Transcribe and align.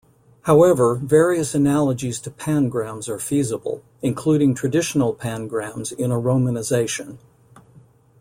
However, 0.45 0.95
various 0.95 1.53
analogies 1.53 2.19
to 2.21 2.31
pangrams 2.31 3.07
are 3.07 3.19
feasible, 3.19 3.83
including 4.01 4.55
traditional 4.55 5.13
pangrams 5.13 5.93
in 5.93 6.11
a 6.11 6.15
romanization. 6.15 7.19